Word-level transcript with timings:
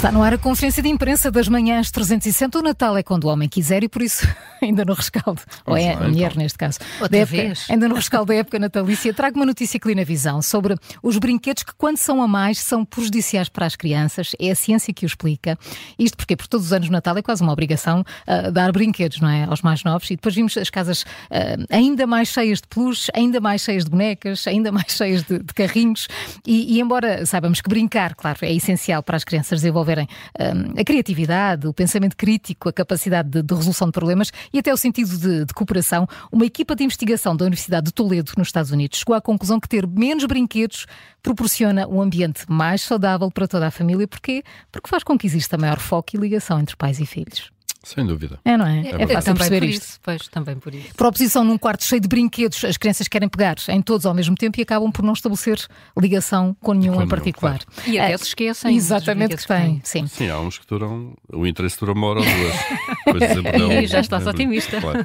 Está 0.00 0.10
no 0.10 0.22
ar 0.22 0.32
a 0.32 0.38
conferência 0.38 0.82
de 0.82 0.88
imprensa 0.88 1.30
das 1.30 1.46
manhãs 1.46 1.90
360. 1.90 2.58
O 2.58 2.62
Natal 2.62 2.96
é 2.96 3.02
quando 3.02 3.24
o 3.24 3.28
homem 3.28 3.46
quiser 3.46 3.84
e 3.84 3.88
por 3.88 4.00
isso 4.00 4.26
ainda 4.62 4.82
no 4.82 4.94
rescaldo. 4.94 5.42
Ou 5.66 5.76
é 5.76 5.92
a 5.92 6.00
mulher, 6.00 6.34
neste 6.36 6.56
caso. 6.56 6.78
Outra 7.02 7.18
época, 7.18 7.36
vez. 7.36 7.66
Ainda 7.68 7.86
no 7.86 7.94
rescaldo 7.96 8.28
da 8.28 8.36
época 8.36 8.58
natalícia, 8.58 9.12
trago 9.12 9.36
uma 9.36 9.44
notícia 9.44 9.76
aqui 9.76 9.94
na 9.94 10.02
visão 10.02 10.40
sobre 10.40 10.74
os 11.02 11.18
brinquedos 11.18 11.64
que, 11.64 11.74
quando 11.74 11.98
são 11.98 12.22
a 12.22 12.26
mais, 12.26 12.60
são 12.60 12.82
prejudiciais 12.82 13.50
para 13.50 13.66
as 13.66 13.76
crianças. 13.76 14.32
É 14.40 14.50
a 14.50 14.54
ciência 14.54 14.90
que 14.94 15.04
o 15.04 15.06
explica. 15.06 15.58
Isto 15.98 16.16
porque, 16.16 16.34
por 16.34 16.46
todos 16.46 16.68
os 16.68 16.72
anos 16.72 16.88
o 16.88 16.92
Natal 16.92 17.18
é 17.18 17.20
quase 17.20 17.42
uma 17.42 17.52
obrigação 17.52 18.00
uh, 18.00 18.50
dar 18.50 18.72
brinquedos, 18.72 19.20
não 19.20 19.28
é? 19.28 19.44
Aos 19.44 19.60
mais 19.60 19.84
novos. 19.84 20.10
E 20.10 20.16
depois 20.16 20.34
vimos 20.34 20.56
as 20.56 20.70
casas 20.70 21.02
uh, 21.02 21.66
ainda 21.68 22.06
mais 22.06 22.28
cheias 22.28 22.62
de 22.62 22.68
peluches, 22.68 23.10
ainda 23.14 23.38
mais 23.38 23.60
cheias 23.60 23.84
de 23.84 23.90
bonecas, 23.90 24.46
ainda 24.46 24.72
mais 24.72 24.92
cheias 24.96 25.24
de, 25.24 25.40
de 25.40 25.52
carrinhos. 25.52 26.08
E, 26.46 26.78
e 26.78 26.80
embora 26.80 27.26
saibamos 27.26 27.60
que 27.60 27.68
brincar, 27.68 28.14
claro, 28.14 28.38
é 28.40 28.54
essencial 28.54 29.02
para 29.02 29.18
as 29.18 29.24
crianças 29.24 29.60
desenvolverem 29.90 30.08
um, 30.38 30.80
a 30.80 30.84
criatividade, 30.84 31.66
o 31.66 31.72
pensamento 31.72 32.16
crítico, 32.16 32.68
a 32.68 32.72
capacidade 32.72 33.28
de, 33.28 33.42
de 33.42 33.54
resolução 33.54 33.88
de 33.88 33.92
problemas 33.92 34.30
e 34.52 34.58
até 34.58 34.72
o 34.72 34.76
sentido 34.76 35.16
de, 35.18 35.44
de, 35.44 35.54
cooperação, 35.54 36.06
uma 36.30 36.46
equipa 36.46 36.74
de 36.76 36.84
investigação 36.84 37.36
da 37.36 37.44
Universidade 37.44 37.86
de 37.86 37.92
Toledo, 37.92 38.32
nos 38.36 38.48
Estados 38.48 38.70
Unidos, 38.70 38.98
chegou 38.98 39.14
à 39.14 39.20
conclusão 39.20 39.58
que 39.58 39.68
ter 39.68 39.86
menos 39.86 40.24
brinquedos 40.24 40.86
proporciona 41.22 41.86
um 41.86 42.00
ambiente 42.00 42.44
mais 42.48 42.82
saudável 42.82 43.30
para 43.30 43.46
toda 43.46 43.66
a 43.66 43.70
família. 43.70 44.06
Porquê? 44.06 44.42
Porque 44.70 44.88
faz 44.88 45.02
com 45.02 45.18
que 45.18 45.26
exista 45.26 45.58
maior 45.58 45.78
foco 45.78 46.10
e 46.14 46.18
ligação 46.18 46.60
entre 46.60 46.76
pais 46.76 47.00
e 47.00 47.06
filhos. 47.06 47.50
Sem 47.82 48.06
dúvida. 48.06 48.38
É, 48.44 48.56
não 48.56 48.66
é? 48.66 48.80
É, 48.80 49.02
é 49.02 49.06
fácil 49.06 49.34
perceber 49.34 49.64
isto. 49.64 49.82
Isso, 49.82 50.00
pois, 50.02 50.28
também 50.28 50.56
por 50.56 50.74
isso. 50.74 50.94
Por 50.94 51.06
oposição, 51.06 51.42
num 51.42 51.56
quarto 51.56 51.84
cheio 51.84 52.00
de 52.00 52.08
brinquedos, 52.08 52.64
as 52.64 52.76
crianças 52.76 53.08
querem 53.08 53.28
pegar 53.28 53.56
em 53.68 53.80
todos 53.80 54.04
ao 54.06 54.12
mesmo 54.14 54.34
tempo 54.34 54.58
e 54.60 54.62
acabam 54.62 54.90
por 54.92 55.02
não 55.02 55.12
estabelecer 55.14 55.58
ligação 55.98 56.54
com 56.60 56.72
nenhum 56.74 56.92
Com 56.92 56.96
em 56.96 56.98
nenhum, 56.98 57.08
particular. 57.08 57.60
E 57.86 57.98
até 57.98 58.12
É, 58.12 58.18
se 58.18 58.24
esquecem. 58.24 58.76
Exatamente 58.76 59.36
que 59.36 59.46
tem, 59.46 59.80
sim. 59.84 60.06
Sim, 60.06 60.28
há 60.28 60.38
uns 60.38 60.58
que 60.58 60.66
duram. 60.66 61.14
O 61.32 61.46
interesse 61.46 61.78
dura 61.80 61.92
uma 61.92 62.06
hora 62.08 62.20
ou 62.20 62.26
duas. 62.26 63.30
Não, 63.58 63.72
E 63.72 63.86
já 63.86 64.00
estás 64.00 64.26
otimista. 64.26 64.80
Claro. 64.80 65.00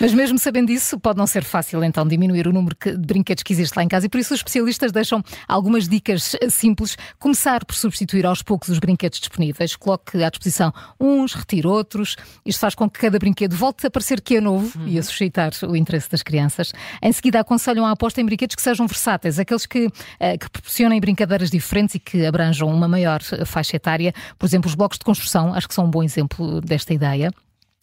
Mas 0.00 0.12
mesmo 0.12 0.38
sabendo 0.38 0.70
isso, 0.70 0.98
pode 0.98 1.18
não 1.18 1.26
ser 1.26 1.44
fácil 1.44 1.82
então 1.84 2.06
diminuir 2.06 2.46
o 2.46 2.52
número 2.52 2.76
de 2.84 2.96
brinquedos 2.98 3.42
que 3.42 3.52
existe 3.52 3.76
lá 3.76 3.82
em 3.82 3.88
casa 3.88 4.06
e 4.06 4.08
por 4.08 4.18
isso 4.18 4.34
os 4.34 4.40
especialistas 4.40 4.92
deixam 4.92 5.22
algumas 5.46 5.88
dicas 5.88 6.34
eh, 6.40 6.48
simples. 6.50 6.96
Começar 7.18 7.64
por 7.64 7.74
substituir 7.74 8.26
aos 8.26 8.42
poucos 8.42 8.68
os 8.68 8.78
brinquedos 8.78 9.18
disponíveis. 9.20 9.76
Coloque 9.76 10.22
à 10.22 10.28
disposição 10.28 10.72
uns, 10.98 11.34
retire 11.34 11.66
outros. 11.66 11.99
Isto 12.44 12.60
faz 12.60 12.74
com 12.74 12.88
que 12.88 12.98
cada 12.98 13.18
brinquedo 13.18 13.54
volte 13.54 13.86
a 13.86 13.90
parecer 13.90 14.20
que 14.20 14.36
é 14.36 14.40
novo 14.40 14.78
e 14.86 14.98
a 14.98 15.02
suscitar 15.02 15.52
o 15.62 15.76
interesse 15.76 16.10
das 16.10 16.22
crianças. 16.22 16.72
Em 17.02 17.12
seguida, 17.12 17.40
aconselham 17.40 17.86
a 17.86 17.90
aposta 17.90 18.20
em 18.20 18.24
brinquedos 18.24 18.56
que 18.56 18.62
sejam 18.62 18.86
versáteis, 18.86 19.38
aqueles 19.38 19.66
que, 19.66 19.88
eh, 20.18 20.36
que 20.36 20.50
proporcionem 20.50 21.00
brincadeiras 21.00 21.50
diferentes 21.50 21.94
e 21.94 21.98
que 21.98 22.24
abranjam 22.24 22.68
uma 22.68 22.88
maior 22.88 23.20
eh, 23.32 23.44
faixa 23.44 23.76
etária. 23.76 24.12
Por 24.38 24.46
exemplo, 24.46 24.68
os 24.68 24.74
blocos 24.74 24.98
de 24.98 25.04
construção, 25.04 25.54
acho 25.54 25.68
que 25.68 25.74
são 25.74 25.84
um 25.84 25.90
bom 25.90 26.02
exemplo 26.02 26.60
desta 26.60 26.94
ideia. 26.94 27.30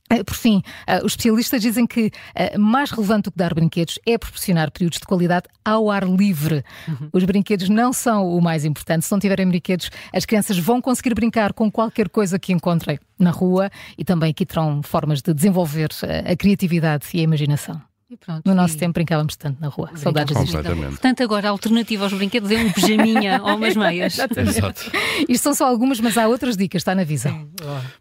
Eh, 0.09 0.23
Por 0.23 0.36
fim, 0.36 0.61
eh, 0.86 1.00
os 1.00 1.13
especialistas 1.13 1.61
dizem 1.61 1.86
que 1.86 2.11
eh, 2.33 2.58
mais 2.58 2.91
relevante 2.91 3.23
do 3.23 3.31
que 3.31 3.38
dar 3.38 3.53
brinquedos 3.53 4.00
é 4.05 4.17
proporcionar 4.17 4.72
períodos 4.72 5.00
de 5.00 5.05
qualidade 5.05 5.47
ao 5.63 5.91
ar 5.91 6.03
livre. 6.08 6.63
Os 7.11 7.23
brinquedos 7.23 7.67
não 7.69 7.91
são 7.91 8.30
o 8.30 8.41
mais 8.41 8.63
importante. 8.63 9.05
Se 9.05 9.11
não 9.11 9.19
tiverem 9.19 9.47
brinquedos, 9.47 9.89
as 10.13 10.25
crianças 10.25 10.58
vão 10.58 10.81
conseguir 10.81 11.13
brincar 11.13 11.53
com 11.53 11.69
qualquer 11.69 12.09
coisa 12.09 12.39
que 12.39 12.53
encontrem 12.53 13.00
na 13.19 13.31
rua 13.31 13.69
e 13.97 14.05
também 14.05 14.31
aqui 14.31 14.45
terão 14.45 14.81
formas 14.81 15.22
de 15.22 15.33
desenvolver 15.33 15.89
a 16.25 16.35
criatividade 16.35 17.05
e 17.13 17.19
a 17.19 17.23
imaginação. 17.23 17.87
Pronto, 18.16 18.44
No 18.45 18.55
nosso 18.55 18.75
e- 18.75 18.77
tempo 18.77 18.94
brincávamos 18.94 19.36
tanto 19.36 19.59
na 19.59 19.67
rua. 19.67 19.91
Saudades 19.95 20.36
disto. 20.39 20.58
Portanto, 20.61 21.23
agora 21.23 21.50
a 21.50 21.52
alternativa 21.52 22.05
aos 22.05 22.13
brinquedos 22.13 22.50
é 22.52 22.58
um 22.58 22.72
pijaminha 22.72 23.41
ou 23.44 23.55
umas 23.58 23.75
meias. 23.75 24.17
Exato. 24.17 24.91
Isto 25.27 25.44
são 25.44 25.53
só 25.53 25.67
algumas, 25.67 26.00
mas 26.00 26.17
há 26.17 26.25
outras 26.25 26.55
dicas, 26.55 26.80
está 26.81 26.95
na 26.95 27.03
visão. 27.03 27.50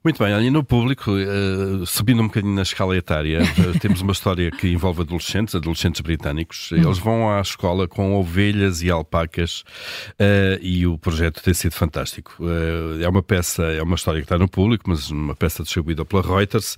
Muito 0.04 0.22
bem, 0.22 0.32
olha, 0.32 0.44
e 0.44 0.50
no 0.50 0.62
público, 0.62 1.10
eh, 1.18 1.84
subindo 1.86 2.22
um 2.22 2.28
bocadinho 2.28 2.54
na 2.54 2.62
escala 2.62 2.96
etária, 2.96 3.40
eh, 3.42 3.78
temos 3.80 4.00
uma 4.00 4.12
história 4.12 4.48
que 4.52 4.68
envolve 4.68 5.00
adolescentes, 5.02 5.56
adolescentes 5.56 6.00
britânicos. 6.02 6.70
Eles 6.70 6.98
vão 6.98 7.28
à 7.28 7.40
escola 7.40 7.88
com 7.88 8.14
ovelhas 8.14 8.82
e 8.82 8.90
alpacas 8.90 9.64
eh, 10.20 10.60
e 10.62 10.86
o 10.86 10.96
projeto 10.96 11.42
tem 11.42 11.52
sido 11.52 11.72
fantástico. 11.72 12.36
Eh, 12.42 13.02
é 13.02 13.08
uma 13.08 13.24
peça, 13.24 13.64
é 13.64 13.82
uma 13.82 13.96
história 13.96 14.20
que 14.20 14.26
está 14.26 14.38
no 14.38 14.48
público, 14.48 14.84
mas 14.88 15.10
uma 15.10 15.34
peça 15.34 15.64
distribuída 15.64 16.04
pela 16.04 16.22
Reuters 16.22 16.76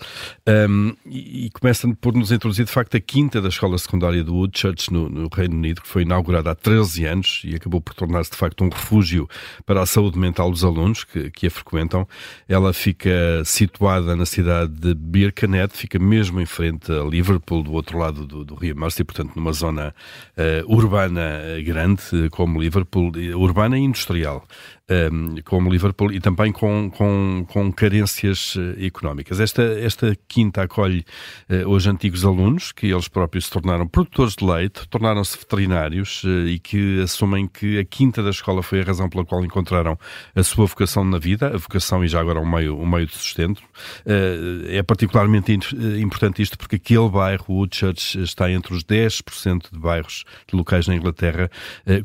um, 0.68 0.94
e, 1.04 1.46
e 1.46 1.50
começa 1.50 1.86
por 2.00 2.14
nos 2.14 2.32
introduzir 2.32 2.64
de 2.64 2.70
facto 2.72 2.96
a 2.96 3.00
quinta 3.18 3.42
da 3.42 3.48
escola 3.48 3.76
secundária 3.76 4.22
do 4.22 4.32
Woodchurch 4.32 4.92
no, 4.92 5.08
no 5.08 5.28
Reino 5.28 5.56
Unido, 5.56 5.82
que 5.82 5.88
foi 5.88 6.02
inaugurada 6.02 6.52
há 6.52 6.54
13 6.54 7.04
anos 7.04 7.42
e 7.44 7.56
acabou 7.56 7.80
por 7.80 7.92
tornar-se 7.92 8.30
de 8.30 8.36
facto 8.36 8.62
um 8.62 8.68
refúgio 8.68 9.28
para 9.66 9.82
a 9.82 9.86
saúde 9.86 10.16
mental 10.16 10.48
dos 10.52 10.62
alunos 10.62 11.02
que, 11.02 11.28
que 11.32 11.48
a 11.48 11.50
frequentam. 11.50 12.06
Ela 12.48 12.72
fica 12.72 13.42
situada 13.44 14.14
na 14.14 14.24
cidade 14.24 14.72
de 14.72 14.94
Birkenhead, 14.94 15.72
fica 15.76 15.98
mesmo 15.98 16.40
em 16.40 16.46
frente 16.46 16.92
a 16.92 17.02
Liverpool, 17.02 17.64
do 17.64 17.72
outro 17.72 17.98
lado 17.98 18.24
do, 18.24 18.44
do 18.44 18.54
Rio 18.54 18.76
Mersey, 18.76 19.04
portanto 19.04 19.32
numa 19.34 19.52
zona 19.52 19.92
eh, 20.36 20.62
urbana 20.68 21.40
eh, 21.42 21.62
grande, 21.62 22.02
eh, 22.12 22.28
como 22.30 22.62
Liverpool, 22.62 23.10
urbana 23.34 23.76
e 23.76 23.82
industrial. 23.82 24.46
Um, 24.88 25.36
como 25.44 25.70
Liverpool 25.70 26.12
e 26.12 26.20
também 26.20 26.50
com, 26.50 26.90
com, 26.90 27.44
com 27.48 27.72
carências 27.72 28.54
eh, 28.56 28.86
económicas. 28.86 29.38
Esta, 29.38 29.62
esta 29.62 30.16
quinta 30.26 30.62
acolhe 30.62 31.04
eh, 31.48 31.66
hoje 31.66 31.90
antigos 31.90 32.24
alunos 32.24 32.72
que 32.72 32.86
eles 32.86 33.06
próprios 33.06 33.46
se 33.46 33.50
tornaram 33.50 33.86
produtores 33.86 34.34
de 34.34 34.44
leite, 34.44 34.88
tornaram-se 34.88 35.36
veterinários 35.36 36.22
eh, 36.24 36.50
e 36.50 36.58
que 36.58 37.02
assumem 37.02 37.46
que 37.46 37.78
a 37.78 37.84
quinta 37.84 38.22
da 38.22 38.30
escola 38.30 38.62
foi 38.62 38.80
a 38.80 38.84
razão 38.84 39.08
pela 39.08 39.24
qual 39.24 39.44
encontraram 39.44 39.98
a 40.34 40.42
sua 40.42 40.66
vocação 40.66 41.04
na 41.04 41.18
vida, 41.18 41.48
a 41.48 41.58
vocação 41.58 42.02
e 42.02 42.08
já 42.08 42.20
agora 42.20 42.40
um 42.40 42.50
meio, 42.50 42.78
um 42.78 42.86
meio 42.86 43.06
de 43.06 43.14
sustento. 43.14 43.62
Eh, 44.06 44.78
é 44.78 44.82
particularmente 44.82 45.52
importante 46.00 46.40
isto 46.40 46.56
porque 46.56 46.76
aquele 46.76 47.08
bairro, 47.08 47.44
Woodchurch, 47.48 48.20
está 48.22 48.50
entre 48.50 48.74
os 48.74 48.84
10% 48.84 49.70
de 49.72 49.78
bairros 49.78 50.24
de 50.46 50.56
locais 50.56 50.86
na 50.86 50.94
Inglaterra 50.94 51.50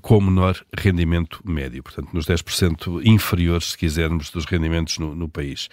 com 0.01 0.19
menor 0.19 0.55
rendimento 0.77 1.39
médio, 1.45 1.83
portanto 1.83 2.09
nos 2.13 2.25
10% 2.25 2.72
inferiores, 3.03 3.71
se 3.71 3.77
quisermos, 3.77 4.29
dos 4.29 4.45
rendimentos 4.45 4.97
no, 4.97 5.15
no 5.15 5.27
país. 5.27 5.69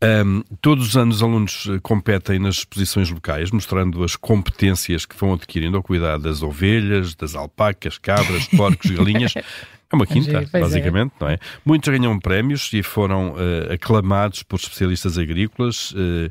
Ahm, 0.00 0.42
todos 0.60 0.88
os 0.88 0.96
anos 0.96 1.16
os 1.16 1.22
alunos 1.22 1.68
eh, 1.70 1.78
competem 1.82 2.38
nas 2.38 2.56
exposições 2.56 3.10
locais, 3.10 3.50
mostrando 3.50 4.02
as 4.04 4.16
competências 4.16 5.06
que 5.06 5.16
vão 5.16 5.34
adquirindo 5.34 5.76
ao 5.76 5.82
cuidado 5.82 6.22
das 6.22 6.42
ovelhas, 6.42 7.14
das 7.14 7.34
alpacas, 7.34 7.98
cabras, 7.98 8.46
porcos, 8.48 8.90
galinhas. 8.92 9.34
É 9.36 9.96
uma 9.96 10.06
quinta, 10.06 10.44
é. 10.52 10.60
basicamente, 10.60 11.12
não 11.20 11.28
é? 11.28 11.38
Muitos 11.64 11.88
ganham 11.88 12.18
prémios 12.18 12.72
e 12.72 12.82
foram 12.82 13.36
eh, 13.38 13.74
aclamados 13.74 14.42
por 14.42 14.56
especialistas 14.56 15.18
agrícolas. 15.18 15.94
eh, 15.96 16.30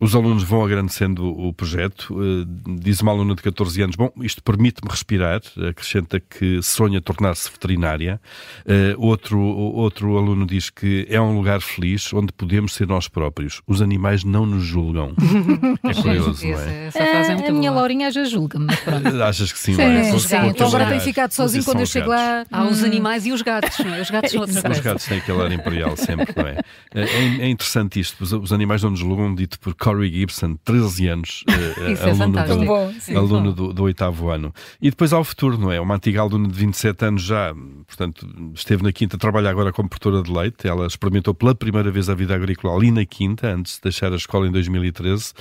os 0.00 0.14
alunos 0.14 0.42
vão 0.42 0.64
agradecendo 0.64 1.26
o 1.26 1.52
projeto. 1.52 2.14
Eh, 2.20 2.44
diz 2.80 3.00
uma 3.00 3.12
aluna 3.12 3.34
de 3.34 3.42
14 3.42 3.82
anos: 3.82 3.96
Bom, 3.96 4.10
isto 4.22 4.42
permite-me 4.42 4.90
respirar. 4.90 5.40
Acrescenta 5.68 6.20
que 6.20 6.60
sonha 6.62 7.00
tornar-se 7.00 7.50
veterinária. 7.50 8.20
Eh, 8.66 8.94
outro, 8.98 9.40
outro 9.40 10.16
aluno 10.18 10.46
diz 10.46 10.68
que 10.68 11.06
é 11.08 11.20
um 11.20 11.36
lugar 11.36 11.60
feliz 11.60 12.12
onde 12.12 12.32
podemos 12.32 12.74
ser 12.74 12.88
nós 12.88 13.08
próprios. 13.08 13.62
Os 13.66 13.80
animais 13.80 14.24
não 14.24 14.44
nos 14.44 14.64
julgam. 14.64 15.14
é 15.84 15.94
curioso, 15.94 16.46
não 16.46 16.58
é? 16.60 16.86
essa 16.88 16.98
frase 16.98 17.30
é 17.30 17.34
muito 17.34 17.50
a 17.50 17.52
minha 17.52 17.70
boa. 17.70 17.80
Laurinha 17.82 18.10
já 18.10 18.24
julga-me. 18.24 18.66
Achas 19.22 19.52
que 19.52 19.58
sim, 19.58 19.74
Sim, 19.74 19.82
é? 19.82 20.04
Sim. 20.04 20.18
são 20.18 20.46
Então 20.46 20.66
agora 20.66 20.86
tem 20.86 21.00
ficado 21.00 21.32
sozinho 21.32 21.64
quando 21.64 21.78
eu 21.78 21.84
os 21.84 21.90
chego 21.90 22.10
lá. 22.10 22.44
Há 22.50 22.64
os 22.64 22.82
animais 22.82 23.26
e 23.26 23.32
os 23.32 23.42
gatos, 23.42 23.78
não 23.78 23.94
é? 23.94 24.00
Os 24.00 24.10
gatos 24.10 24.32
são 24.32 24.40
outra 24.40 24.56
Os 24.56 24.62
coisa. 24.62 24.82
gatos 24.82 25.04
têm 25.06 25.18
aquele 25.18 25.40
ar 25.40 25.52
imperial 25.52 25.96
sempre, 25.96 26.34
não 26.36 26.46
é? 26.46 26.58
É, 26.94 27.02
é 27.44 27.48
interessante 27.48 28.00
isto. 28.00 28.22
Os, 28.22 28.32
os 28.32 28.52
animais 28.52 28.82
não 28.82 28.90
nos 28.90 28.98
julgam, 28.98 29.34
dito 29.34 29.58
por 29.60 29.74
Corey 29.84 30.10
Gibson, 30.10 30.56
13 30.64 31.08
anos, 31.08 31.44
Isso 31.92 32.02
é 32.02 32.10
aluno, 32.10 32.16
fantástico. 32.16 32.58
do, 32.60 32.66
Bom, 32.66 32.92
sim. 32.98 33.14
aluno 33.16 33.52
do, 33.52 33.72
do 33.74 33.82
oitavo 33.82 34.30
ano. 34.30 34.52
E 34.80 34.88
depois 34.88 35.12
ao 35.12 35.22
futuro, 35.22 35.58
não 35.58 35.70
é? 35.70 35.78
Uma 35.78 35.96
antiga 35.96 36.22
aluna 36.22 36.48
de 36.48 36.54
27 36.54 37.04
anos 37.04 37.22
já, 37.22 37.54
portanto, 37.86 38.26
esteve 38.54 38.82
na 38.82 38.92
Quinta, 38.92 39.18
trabalha 39.18 39.50
agora 39.50 39.72
como 39.72 39.88
produtora 39.88 40.22
de 40.22 40.32
leite. 40.32 40.66
Ela 40.66 40.86
experimentou 40.86 41.34
pela 41.34 41.54
primeira 41.54 41.90
vez 41.90 42.08
a 42.08 42.14
vida 42.14 42.34
agrícola 42.34 42.74
ali 42.74 42.90
na 42.90 43.04
Quinta, 43.04 43.48
antes 43.48 43.74
de 43.76 43.82
deixar 43.82 44.10
a 44.12 44.16
escola 44.16 44.46
em 44.48 44.52
2013. 44.52 45.32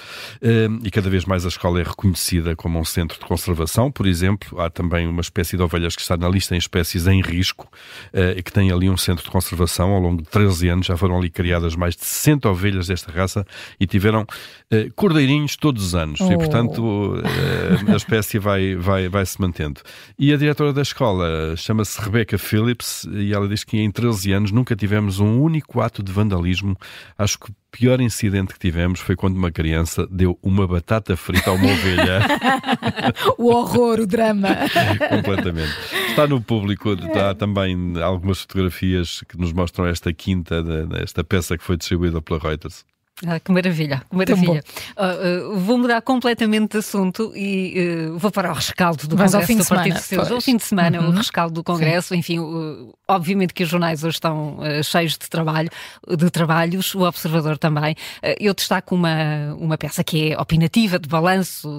Eh, 0.42 0.68
E 0.84 0.92
cada 0.92 1.10
vez 1.10 1.24
mais 1.26 1.46
a 1.46 1.48
escola 1.48 1.80
é 1.80 1.84
reconhecida 1.84 2.56
como 2.56 2.78
um 2.80 2.84
centro 2.86 3.18
de 3.18 3.26
conservação. 3.26 3.90
Por 3.92 4.06
exemplo, 4.06 4.60
há 4.60 4.70
também 4.70 5.08
uma 5.08 5.22
espécie 5.22 5.56
de 5.56 5.64
ovelhas 5.64 5.96
que 5.96 6.02
está 6.02 6.18
na 6.18 6.28
lista 6.28 6.54
em 6.54 6.58
espécies 6.58 7.08
em 7.08 7.22
risco 7.22 7.72
e 8.38 8.44
que 8.44 8.52
tem 8.52 8.72
ali 8.72 8.90
um 8.90 8.98
centro 8.98 9.24
de 9.24 9.32
conservação. 9.32 9.92
Ao 9.92 10.00
longo 10.02 10.22
de 10.22 10.30
13 10.30 10.68
anos 10.70 10.86
já 10.88 10.98
foram 10.98 11.18
ali 11.18 11.30
criadas 11.30 11.76
mais 11.76 11.96
de 11.96 12.04
60 12.06 12.50
ovelhas 12.50 12.88
desta 12.88 13.12
raça 13.12 13.46
e 13.80 13.86
tiveram 13.88 14.26
uh, 14.72 14.94
cordeirinhos 14.96 15.56
todos 15.56 15.84
os 15.84 15.96
anos. 15.96 16.20
Oh. 16.22 16.32
E, 16.32 16.38
portanto, 16.38 16.82
uh, 16.82 17.92
a 17.92 17.96
espécie 17.96 18.40
vai, 18.40 18.76
vai, 18.76 19.10
vai 19.10 19.26
se 19.26 19.40
mantendo. 19.40 19.82
E 20.18 20.34
a 20.34 20.38
diretora 20.38 20.74
da 20.74 20.82
escola 20.82 21.56
chama-se 21.56 22.02
Rebecca 22.02 22.38
Phillips 22.38 23.08
e 23.12 23.34
ela 23.34 23.48
diz 23.48 23.64
que 23.64 23.80
em 23.80 23.92
13 23.92 24.32
anos 24.34 24.52
nunca 24.52 24.76
tivemos 24.76 25.20
um 25.20 25.42
único 25.42 25.82
ato 25.82 26.04
de 26.04 26.12
vandalismo. 26.12 26.78
Acho 27.18 27.40
que 27.40 27.52
o 27.52 27.56
pior 27.72 28.00
incidente 28.00 28.54
que 28.54 28.60
tivemos 28.60 29.00
foi 29.00 29.16
quando 29.16 29.36
uma 29.36 29.52
criança 29.52 30.08
deu 30.10 30.38
uma 30.44 30.68
batata 30.68 31.18
frita 31.18 31.50
a 31.50 31.54
uma 31.54 31.72
ovelha. 31.72 32.22
o 33.38 33.48
horror, 33.48 34.00
o 34.00 34.08
drama. 34.08 34.50
Completamente. 35.10 35.74
Está 36.10 36.28
no 36.28 36.40
público, 36.40 36.94
está 36.94 37.34
também 37.34 37.76
algumas 38.02 38.42
fotografias 38.42 39.24
que 39.28 39.38
nos 39.38 39.52
mostram 39.52 39.88
esta 39.88 40.14
quinta, 40.14 40.64
esta 41.02 41.24
peça 41.24 41.58
que 41.58 41.64
foi 41.64 41.78
distribuída 41.78 42.22
pela 42.22 42.40
Reuters. 42.40 42.86
Ah, 43.26 43.40
que 43.40 43.52
maravilha, 43.52 44.02
que 44.10 44.16
maravilha. 44.16 44.64
Uh, 44.98 45.54
uh, 45.54 45.60
vou 45.60 45.78
mudar 45.78 46.02
completamente 46.02 46.72
de 46.72 46.78
assunto 46.80 47.32
e 47.36 48.10
uh, 48.10 48.18
vou 48.18 48.32
para 48.32 48.52
o 48.52 48.54
rescaldo 48.54 49.08
do 49.08 49.16
Mas 49.16 49.32
Congresso 49.32 49.58
do 49.58 49.66
Partido 49.66 49.98
Socialista. 49.98 50.34
Ao 50.34 50.42
fim 50.42 50.58
de 50.58 50.64
semana, 50.64 51.00
uhum. 51.00 51.10
o 51.10 51.12
rescaldo 51.12 51.54
do 51.54 51.64
Congresso, 51.64 52.10
Sim. 52.10 52.18
enfim, 52.18 52.40
obviamente 53.08 53.54
que 53.54 53.64
os 53.64 53.70
jornais 53.70 54.04
hoje 54.04 54.16
estão 54.16 54.58
cheios 54.84 55.14
de 55.14 55.30
trabalho, 55.30 55.70
de 56.18 56.30
trabalhos, 56.30 56.94
o 56.96 57.04
Observador 57.04 57.58
também. 57.58 57.96
eu 58.40 58.54
destaco 58.54 58.96
uma, 58.96 59.54
uma 59.60 59.78
peça 59.78 60.04
que 60.04 60.32
é 60.32 60.40
opinativa, 60.40 60.98
de 60.98 61.08
balanço, 61.08 61.70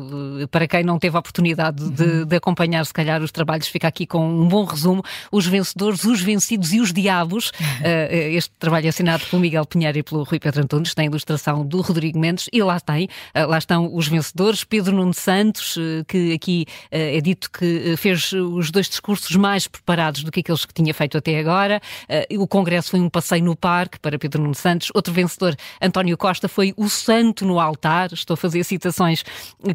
para 0.51 0.69
quem 0.69 0.85
não 0.85 0.99
teve 0.99 1.17
a 1.17 1.19
oportunidade 1.19 1.91
de, 1.91 2.03
uhum. 2.03 2.25
de, 2.25 2.37
acompanhar, 2.37 2.87
se 2.87 2.93
calhar, 2.93 3.21
os 3.23 3.33
trabalhos, 3.33 3.67
fica 3.67 3.89
aqui 3.89 4.07
com 4.07 4.27
um 4.27 4.49
bom 4.49 4.65
resumo. 4.65 5.03
Os 5.33 5.47
vencedores, 5.47 6.05
os 6.05 6.23
vencidos 6.23 6.73
e 6.73 6.81
os 6.81 6.93
diabos. 6.93 7.51
Uhum. 7.61 8.37
este 8.37 8.53
trabalho 8.59 8.87
é 8.87 8.89
assinado 8.89 9.25
pelo 9.27 9.43
Miguel 9.43 9.67
Pinheiro 9.67 9.99
e 9.99 10.03
pelo 10.03 10.23
Rui 10.23 10.39
Pedro 10.39 10.63
Antunes, 10.63 10.95
tem 10.95 11.07
ilustração 11.07 11.24
ilustração 11.25 11.67
do 11.67 11.81
Rodrigo 11.81 12.19
Mendes 12.19 12.49
e 12.53 12.63
lá 12.63 12.79
tem, 12.79 13.09
eh, 13.33 13.47
lá 13.47 13.59
estão 13.59 13.95
os 13.95 14.07
vencedores, 14.07 14.63
Pedro 14.63 14.95
Nuno 14.95 15.15
Santos, 15.15 15.77
eh, 15.79 16.05
que 16.07 16.33
aqui 16.35 16.67
eh, 16.91 17.17
é 17.17 17.21
dito 17.21 17.51
que 17.51 17.97
fez 17.97 18.33
os 18.33 18.71
dois 18.71 18.89
discursos 18.89 19.35
mais 19.37 19.67
preparados 19.67 20.23
do 20.23 20.31
que 20.31 20.41
aqueles 20.41 20.65
que 20.65 20.75
tinha 20.75 20.93
feito 20.93 21.17
até 21.17 21.39
agora. 21.39 21.81
O 22.39 22.47
Congresso 22.47 22.91
foi 22.91 23.01
um 23.01 23.09
passeio 23.09 23.45
no 23.45 23.57
parque 23.57 23.99
para 23.99 24.19
Pedro 24.19 24.43
Nuno 24.43 24.55
Santos. 24.55 24.91
Outro 24.95 25.13
vencedor, 25.13 25.57
António 25.81 26.17
Costa, 26.17 26.49
foi 26.49 26.75
o 26.77 26.89
santo 26.89 27.45
no 27.45 27.59
altar. 27.59 28.13
Estou 28.13 28.35
a 28.35 28.37
fazer 28.37 28.63
citações 28.65 29.25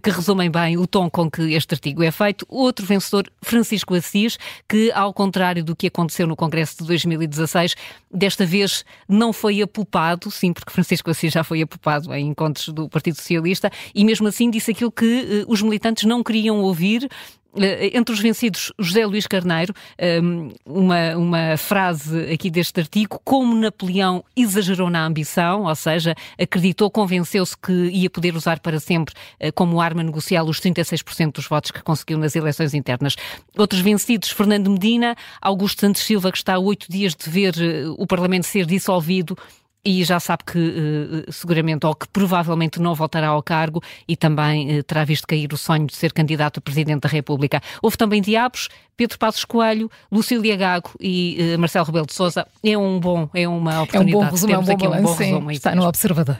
que 0.01 0.09
resumem 0.09 0.49
bem 0.51 0.77
o 0.77 0.85
tom 0.85 1.09
com 1.09 1.29
que 1.29 1.53
este 1.53 1.73
artigo 1.73 2.03
é 2.03 2.11
feito. 2.11 2.45
Outro 2.47 2.85
vencedor, 2.85 3.31
Francisco 3.41 3.95
Assis, 3.95 4.37
que, 4.67 4.91
ao 4.91 5.13
contrário 5.13 5.63
do 5.63 5.75
que 5.75 5.87
aconteceu 5.87 6.27
no 6.27 6.35
Congresso 6.35 6.77
de 6.79 6.87
2016, 6.87 7.75
desta 8.11 8.45
vez 8.45 8.83
não 9.07 9.33
foi 9.33 9.61
apupado, 9.61 10.29
sim, 10.29 10.53
porque 10.53 10.71
Francisco 10.71 11.09
Assis 11.09 11.33
já 11.33 11.38
foi 11.43 11.61
apopado 11.61 12.13
em 12.13 12.27
encontros 12.27 12.69
do 12.69 12.89
Partido 12.89 13.15
Socialista 13.15 13.71
e 13.93 14.03
mesmo 14.03 14.27
assim 14.27 14.49
disse 14.49 14.71
aquilo 14.71 14.91
que 14.91 15.45
uh, 15.47 15.51
os 15.51 15.61
militantes 15.61 16.03
não 16.03 16.23
queriam 16.23 16.61
ouvir, 16.61 17.09
eh, 17.57 17.97
entre 17.97 18.13
os 18.13 18.19
vencidos, 18.19 18.71
José 18.77 19.05
Luís 19.05 19.25
Carneiro, 19.25 19.73
ehm, 19.97 20.49
uma, 20.65 21.17
uma 21.17 21.57
frase 21.57 22.31
aqui 22.31 22.49
deste 22.49 22.79
artigo, 22.79 23.19
como 23.23 23.55
Napoleão 23.55 24.23
exagerou 24.35 24.89
na 24.89 25.03
ambição, 25.05 25.63
ou 25.63 25.75
seja, 25.75 26.15
acreditou, 26.39 26.91
convenceu-se 26.91 27.57
que 27.57 27.71
ia 27.71 28.09
poder 28.09 28.35
usar 28.35 28.59
para 28.59 28.79
sempre 28.79 29.15
eh, 29.39 29.51
como 29.51 29.81
arma 29.81 30.03
negocial 30.03 30.45
os 30.47 30.59
36% 30.59 31.33
dos 31.33 31.47
votos 31.47 31.71
que 31.71 31.81
conseguiu 31.81 32.19
nas 32.19 32.35
eleições 32.35 32.73
internas. 32.73 33.15
Outros 33.57 33.81
vencidos, 33.81 34.29
Fernando 34.29 34.69
Medina, 34.69 35.15
Augusto 35.41 35.81
Santos 35.81 36.03
Silva, 36.03 36.31
que 36.31 36.37
está 36.37 36.55
a 36.55 36.59
oito 36.59 36.85
dias 36.89 37.15
de 37.15 37.29
ver 37.29 37.55
o 37.97 38.05
Parlamento 38.05 38.45
ser 38.45 38.65
dissolvido 38.65 39.35
e 39.83 40.03
já 40.03 40.19
sabe 40.19 40.43
que 40.45 40.57
uh, 40.57 41.31
seguramente 41.31 41.85
ou 41.85 41.95
que 41.95 42.07
provavelmente 42.07 42.79
não 42.79 42.93
voltará 42.93 43.29
ao 43.29 43.41
cargo 43.41 43.81
e 44.07 44.15
também 44.15 44.79
uh, 44.79 44.83
terá 44.83 45.03
visto 45.03 45.27
cair 45.27 45.51
o 45.53 45.57
sonho 45.57 45.87
de 45.87 45.95
ser 45.95 46.13
candidato 46.13 46.59
a 46.59 46.61
Presidente 46.61 47.01
da 47.01 47.09
República. 47.09 47.61
Houve 47.81 47.97
também 47.97 48.21
diabos, 48.21 48.69
Pedro 48.97 49.17
Passos 49.17 49.45
Coelho, 49.45 49.89
Lucília 50.11 50.55
Gago 50.55 50.91
e 50.99 51.55
Marcelo 51.57 51.85
Rebelo 51.85 52.05
de 52.05 52.13
Sousa. 52.13 52.45
É 52.63 52.77
um 52.77 52.99
bom, 52.99 53.29
é 53.33 53.47
uma 53.47 53.83
oportunidade. 53.83 54.13
É 54.13 54.17
um 54.17 54.21
bom 54.21 54.29
resumo, 54.29 54.53
é 54.53 54.57
um 54.57 54.63
bom 54.63 54.77
balanço, 54.77 55.01
um 55.01 55.03
bom 55.03 55.15
resumo, 55.15 55.51
está 55.51 55.75
no 55.75 55.87
Observador. 55.87 56.37